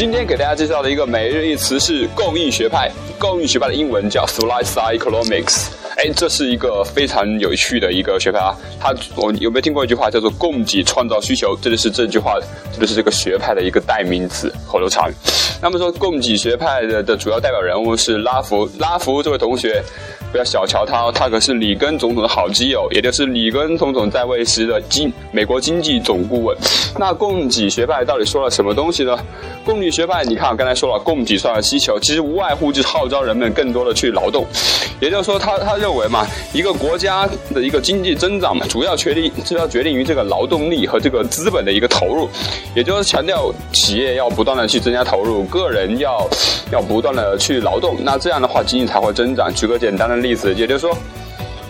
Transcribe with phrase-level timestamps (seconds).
[0.00, 2.90] 今天给大家介绍的一个每日一词是供应学派。
[3.18, 5.66] 供应学派的英文叫 supply side economics。
[5.98, 8.56] 哎，这是一个非常有趣的一个学派啊。
[8.80, 11.54] 它，我有没有听过一句话叫做“供给创造需求”？
[11.60, 12.38] 这就是这句话，
[12.72, 15.12] 这就是这个学派的一个代名词，口头禅。
[15.60, 18.66] 那么说，供给学派的的主要代表人物是拉弗。
[18.78, 19.84] 拉弗这位同学。
[20.30, 26.56] 不要小瞧他，他可是里根总统的好基友，也就是里根总统在位时的经美国经济总顾问。
[26.98, 29.18] 那供给学派到底说了什么东西呢？
[29.64, 34.46] 供给学派，你看我刚才说了，供给算了需求，其实无外乎就是号召人们更多的去劳动。
[35.00, 42.28] 也就是说，他他认为嘛，一个国家的一个经济增长嘛，主要决定主要决定于这个劳动力和这个资本的一个投入。
[42.74, 46.24] 也就是强调企业要不断的去增加投入，个人要
[46.70, 49.52] 要不断的去劳动，那这样的话经济才会增长。
[49.52, 50.19] 举个简单的。
[50.20, 50.96] 例子，也就是说，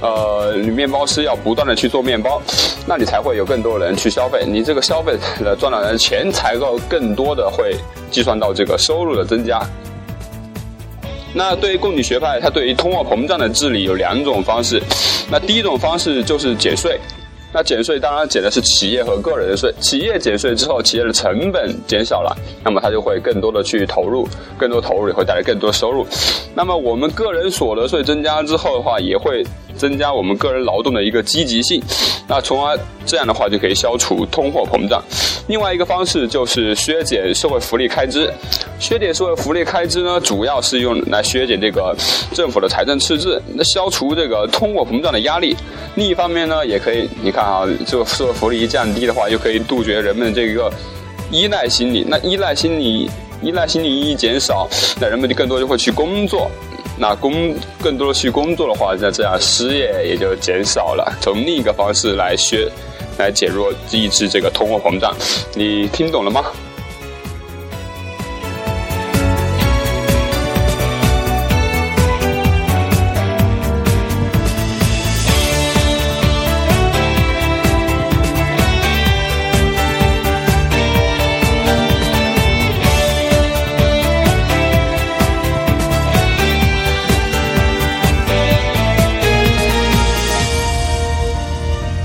[0.00, 2.40] 呃，你面包师要不断的去做面包，
[2.86, 7.74] 那你才会有更多人去消费，你这个消费的赚到的钱才够更多的会
[8.10, 9.60] 计算到这个收入的增加。
[11.32, 14.82] 那对于供给学派，它对于通货膨胀的治理有两种方式，
[15.30, 16.98] 那第一种方式就是减税。
[17.52, 26.06] 那减税当然减的是企业和个人的税，企业减税之后，企业的成本减少了，那么它就会更多的去投入，更多投入也会带来更多收入。
[26.54, 29.44] 那么我们个人所得税增加之后的话，也会。
[29.76, 31.82] 增加我们个人劳动的一个积极性，
[32.28, 35.02] 那从而这样的话就可以消除通货膨胀。
[35.48, 38.32] 另外一个方式就是削减社会福利开支，
[38.78, 41.96] 削减社会福利开支呢，主要是用来削减这个
[42.32, 45.56] 政府的财政赤字，那消除这个通货膨胀的压力。
[45.96, 50.72] 另一方面呢，也可以你看啊，这个社会福利一降低的话，又可以杜绝人们这个
[51.32, 52.04] 依赖心理。
[52.06, 53.10] 那依赖心理，
[53.42, 54.68] 依赖心理一减少，
[55.00, 56.48] 那人们就更多就会去工作。
[57.00, 61.16] 那工更多的去工作的话，那这样失业也就减少了。
[61.22, 62.70] 从另一个方式来削，
[63.18, 65.16] 来减弱抑制这个通货膨胀，
[65.54, 66.44] 你听懂了吗？